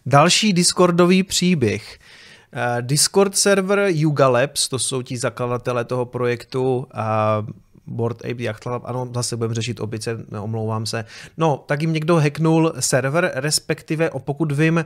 [0.07, 1.99] Další Discordový příběh.
[2.53, 6.87] Eh, Discord server Yuga Labs, to jsou ti zakladatelé toho projektu,
[7.89, 11.05] Board Ape Yacht Club, ano, zase budeme řešit opice, omlouvám se.
[11.37, 14.85] No, tak jim někdo hacknul server, respektive, pokud vím,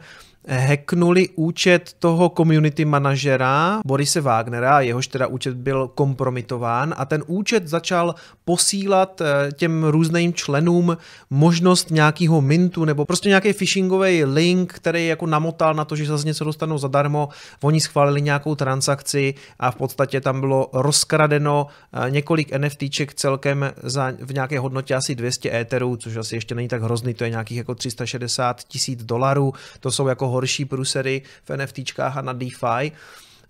[0.49, 7.69] hacknuli účet toho community manažera Borise Wagnera, jehož teda účet byl kompromitován a ten účet
[7.69, 10.97] začal posílat eh, těm různým členům
[11.31, 16.27] možnost nějakého mintu nebo prostě nějaký phishingový link, který jako namotal na to, že zase
[16.27, 17.29] něco dostanou zadarmo.
[17.63, 22.53] Oni schválili nějakou transakci a v podstatě tam bylo rozkradeno eh, několik
[22.93, 27.15] NFTček celkem za, v nějaké hodnotě asi 200 éterů, což asi ještě není tak hrozný,
[27.15, 29.53] to je nějakých jako 360 tisíc dolarů.
[29.81, 32.93] To jsou jako horší průsery v NFTčkách a na DeFi.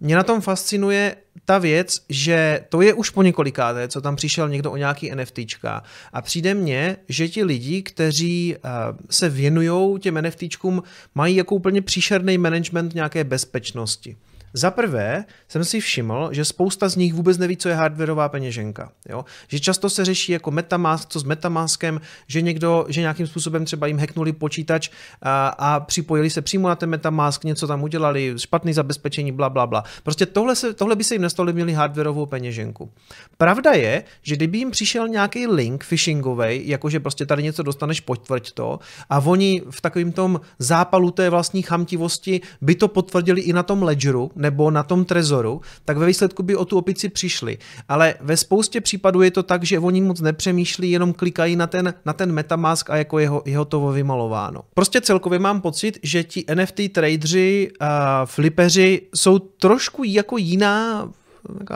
[0.01, 4.49] Mě na tom fascinuje ta věc, že to je už po několikáté, co tam přišel
[4.49, 8.71] někdo o nějaký NFTčka a přijde mně, že ti lidi, kteří uh,
[9.11, 10.83] se věnují těm NFTčkům,
[11.15, 14.17] mají jako úplně příšerný management nějaké bezpečnosti.
[14.55, 18.93] Za prvé jsem si všiml, že spousta z nich vůbec neví, co je hardwareová peněženka.
[19.09, 19.25] Jo?
[19.49, 23.87] Že často se řeší jako Metamask, co s Metamaskem, že někdo, že nějakým způsobem třeba
[23.87, 24.91] jim hacknuli počítač
[25.23, 29.67] a, a připojili se přímo na ten Metamask, něco tam udělali, špatný zabezpečení, bla, bla,
[29.67, 29.85] bla.
[30.03, 32.91] Prostě tohle, se, tohle by se jim nestalo, měli hardwareovou peněženku.
[33.39, 38.53] Pravda je, že kdyby jim přišel nějaký link phishingový, jakože prostě tady něco dostaneš, potvrď
[38.53, 38.79] to,
[39.11, 43.83] a oni v takovém tom zápalu té vlastní chamtivosti by to potvrdili i na tom
[43.83, 47.59] ledgeru, nebo na tom trezoru, tak ve výsledku by o tu opici přišli.
[47.89, 51.95] Ale ve spoustě případů je to tak, že oni moc nepřemýšlí, jenom klikají na ten,
[52.05, 54.61] na ten metamask a jako jeho, jeho to vymalováno.
[54.75, 61.09] Prostě celkově mám pocit, že ti NFT tradeři a flipeři jsou trošku jako jiná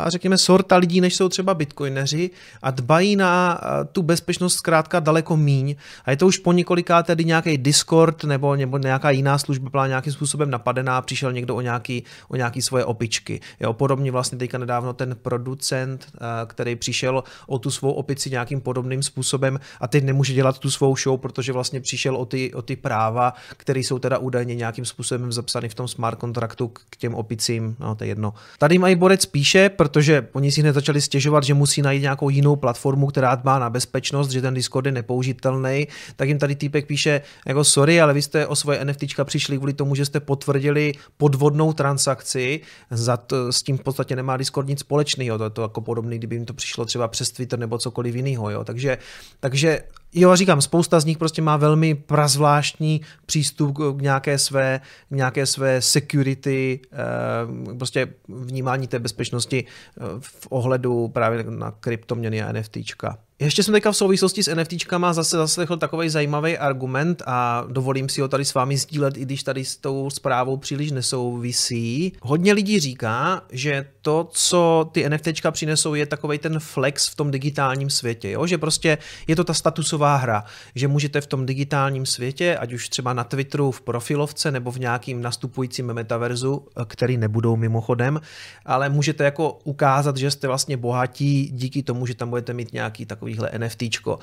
[0.06, 2.30] řekněme, sorta lidí, než jsou třeba bitcoineři
[2.62, 3.60] a dbají na
[3.92, 5.76] tu bezpečnost zkrátka daleko míň.
[6.04, 9.86] A je to už po několiká tedy nějaký Discord nebo, nebo nějaká jiná služba byla
[9.86, 13.40] nějakým způsobem napadená, přišel někdo o nějaký, o nějaký svoje opičky.
[13.60, 16.06] Jo, podobně vlastně teďka nedávno ten producent,
[16.46, 20.96] který přišel o tu svou opici nějakým podobným způsobem a teď nemůže dělat tu svou
[20.96, 25.32] show, protože vlastně přišel o ty, o ty práva, které jsou teda údajně nějakým způsobem
[25.32, 27.76] zapsány v tom smart kontraktu k těm opicím.
[27.80, 28.34] No, to je jedno.
[28.58, 32.28] Tady mají Borec píše, píše, protože oni si hned začali stěžovat, že musí najít nějakou
[32.28, 36.86] jinou platformu, která dbá na bezpečnost, že ten Discord je nepoužitelný, tak jim tady týpek
[36.86, 40.92] píše, jako sorry, ale vy jste o svoje NFTčka přišli kvůli tomu, že jste potvrdili
[41.16, 45.62] podvodnou transakci, za to, s tím v podstatě nemá Discord nic společného, to je to
[45.62, 48.64] jako podobný, kdyby jim to přišlo třeba přes Twitter nebo cokoliv jiného, jo.
[48.64, 48.98] Takže,
[49.40, 49.80] takže
[50.14, 55.46] Jo, říkám, spousta z nich prostě má velmi prazvláštní přístup k nějaké své, k nějaké
[55.46, 63.18] své security, eh, prostě vnímání té bezpečnosti eh, v ohledu právě na kryptoměny a NFTčka.
[63.40, 68.20] Ještě jsem teďka v souvislosti s NFTčkama zase zaslechl takový zajímavý argument a dovolím si
[68.20, 72.12] ho tady s vámi sdílet, i když tady s tou zprávou příliš nesouvisí.
[72.22, 77.30] Hodně lidí říká, že to, co ty NFTčka přinesou, je takový ten flex v tom
[77.30, 78.46] digitálním světě, jo?
[78.46, 82.88] že prostě je to ta statusová hra, že můžete v tom digitálním světě, ať už
[82.88, 88.20] třeba na Twitteru v profilovce nebo v nějakým nastupujícím metaverzu, který nebudou mimochodem,
[88.66, 93.06] ale můžete jako ukázat, že jste vlastně bohatí díky tomu, že tam budete mít nějaký
[93.06, 94.18] takový takovýhle NFTčko.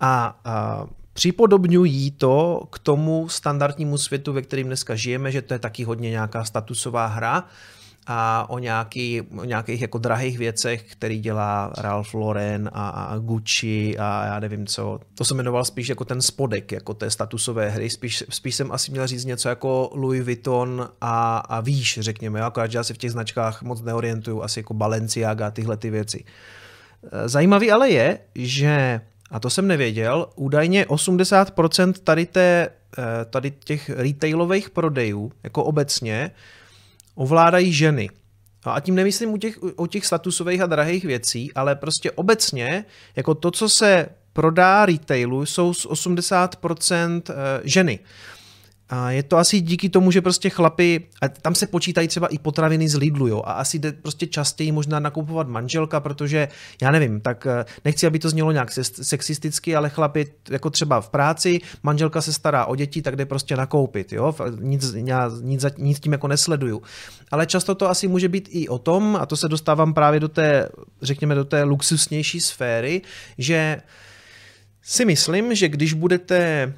[0.00, 5.58] A, a připodobňují to k tomu standardnímu světu, ve kterém dneska žijeme, že to je
[5.58, 7.44] taky hodně nějaká statusová hra
[8.06, 13.98] a o, nějaký, o nějakých jako drahých věcech, který dělá Ralph Lauren a, a Gucci
[13.98, 15.00] a já nevím co.
[15.14, 17.90] To se jmenoval spíš jako ten spodek, jako té statusové hry.
[17.90, 22.42] Spíš, spíš jsem asi měl říct něco jako Louis Vuitton a, a výš, řekněme.
[22.42, 25.90] Akorát, že já se v těch značkách moc neorientuju, asi jako Balenciaga a tyhle ty
[25.90, 26.24] věci.
[27.24, 29.00] Zajímavý ale je, že,
[29.30, 36.30] a to jsem nevěděl, údajně 80% tady, té, eh, tady těch retailových prodejů, jako obecně,
[37.14, 38.10] ovládají ženy.
[38.64, 42.84] A tím nemyslím u těch, o těch statusových a drahých věcí, ale prostě obecně,
[43.16, 47.34] jako to, co se prodá retailu, jsou z 80% eh,
[47.64, 47.98] ženy.
[48.88, 52.38] A je to asi díky tomu, že prostě chlapy, a tam se počítají třeba i
[52.38, 56.48] potraviny z Lidlu, jo, a asi jde prostě častěji možná nakupovat manželka, protože
[56.82, 58.72] já nevím, tak eh, nechci, aby to znělo nějak
[59.02, 63.56] sexisticky, ale chlapy jako třeba v práci, manželka se stará o děti, tak jde prostě
[63.56, 66.82] nakoupit, jo, nic, já, nic, nic tím jako nesleduju.
[67.30, 70.28] Ale často to asi může být i o tom, a to se dostávám právě do
[70.28, 70.68] té,
[71.02, 73.02] řekněme, do té luxusnější sféry,
[73.38, 73.82] že
[74.82, 76.72] si myslím, že když budete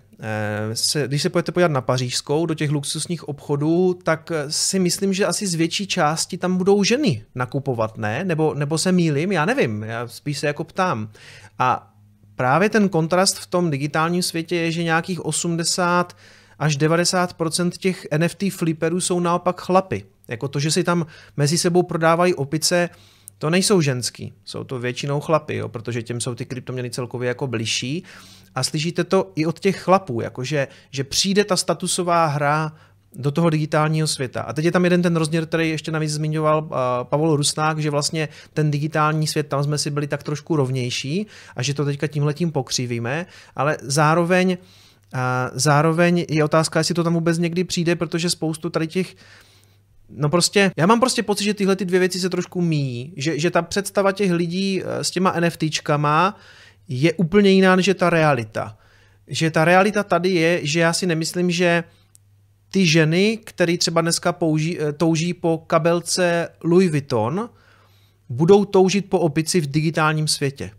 [0.72, 5.26] se, když se pojďte podívat na pařížskou, do těch luxusních obchodů, tak si myslím, že
[5.26, 8.24] asi z větší části tam budou ženy nakupovat, ne?
[8.24, 11.10] Nebo, nebo se mýlim, já nevím, já spíš se jako ptám.
[11.58, 11.92] A
[12.36, 16.16] právě ten kontrast v tom digitálním světě je, že nějakých 80
[16.58, 20.04] až 90% těch NFT flipperů jsou naopak chlapy.
[20.28, 21.06] Jako to, že si tam
[21.36, 22.90] mezi sebou prodávají opice,
[23.38, 27.46] to nejsou ženský, jsou to většinou chlapy, jo, protože těm jsou ty kryptoměny celkově jako
[27.46, 28.04] bližší
[28.54, 32.72] a slyšíte to i od těch chlapů, jakože že přijde ta statusová hra
[33.18, 34.42] do toho digitálního světa.
[34.42, 36.70] A teď je tam jeden ten rozměr, který ještě navíc zmiňoval uh,
[37.02, 41.26] Pavel Rusnák, že vlastně ten digitální svět, tam jsme si byli tak trošku rovnější
[41.56, 43.26] a že to teďka tímhletím pokřivíme,
[43.56, 44.56] ale zároveň
[45.12, 49.16] a zároveň je otázka, jestli to tam vůbec někdy přijde, protože spoustu tady těch
[50.08, 53.38] No prostě, já mám prostě pocit, že tyhle ty dvě věci se trošku míjí, že,
[53.38, 56.38] že ta představa těch lidí eh, s těma NFTčkama
[56.88, 58.78] je úplně jiná než je ta realita.
[59.26, 61.84] Že ta realita tady je, že já si nemyslím, že
[62.70, 67.50] ty ženy, které třeba dneska použí, eh, touží po kabelce Louis Vuitton,
[68.28, 70.70] budou toužit po opici v digitálním světě.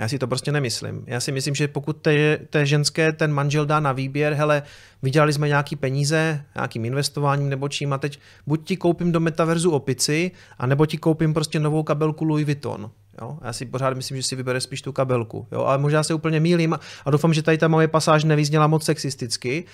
[0.00, 1.04] Já si to prostě nemyslím.
[1.06, 4.62] Já si myslím, že pokud té, té ženské ten manžel dá na výběr, hele,
[5.02, 9.70] vydělali jsme nějaký peníze, nějakým investováním nebo čím a teď buď ti koupím do metaverzu
[9.70, 12.90] opici, anebo ti koupím prostě novou kabelku Louis Vuitton.
[13.22, 13.38] Jo?
[13.42, 15.46] Já si pořád myslím, že si vybere spíš tu kabelku.
[15.52, 15.60] Jo?
[15.64, 19.64] Ale možná se úplně mýlím a doufám, že tady ta moje pasáž nevyzněla moc sexisticky.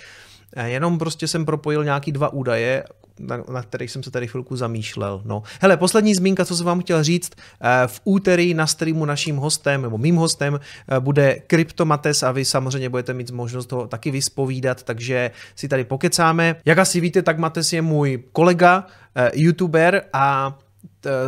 [0.56, 2.84] Eh, jenom prostě jsem propojil nějaký dva údaje,
[3.18, 5.22] na, na kterých jsem se tady chvilku zamýšlel.
[5.24, 5.42] No.
[5.60, 9.82] Hele, poslední zmínka, co jsem vám chtěl říct, eh, v úterý na streamu naším hostem,
[9.82, 14.82] nebo mým hostem, eh, bude Kryptomates a vy samozřejmě budete mít možnost toho taky vyspovídat,
[14.82, 16.56] takže si tady pokecáme.
[16.64, 18.86] Jak asi víte, tak Mates je můj kolega,
[19.34, 20.58] youtuber a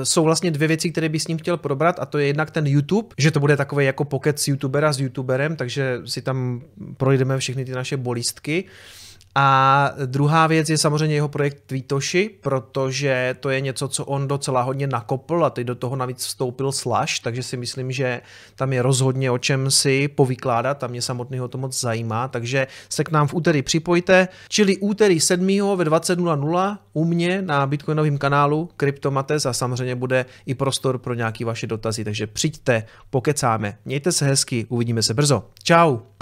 [0.03, 2.67] jsou vlastně dvě věci, které bych s ním chtěl probrat a to je jednak ten
[2.67, 6.63] YouTube, že to bude takový jako pokec youtubera s youtuberem, takže si tam
[6.97, 8.65] projdeme všechny ty naše bolístky.
[9.35, 14.63] A druhá věc je samozřejmě jeho projekt Tweetoshi, protože to je něco, co on docela
[14.63, 18.21] hodně nakopl a teď do toho navíc vstoupil Slash, takže si myslím, že
[18.57, 23.05] tam je rozhodně o čem si povykládat a mě samotného to moc zajímá, takže se
[23.05, 25.47] k nám v úterý připojte, čili úterý 7.
[25.47, 31.45] ve 20.00 u mě na Bitcoinovém kanálu Kryptomates a samozřejmě bude i prostor pro nějaké
[31.45, 33.79] vaše dotazy, takže přijďte, pokecáme.
[33.85, 35.45] Mějte se hezky, uvidíme se brzo.
[35.63, 36.14] Ciao.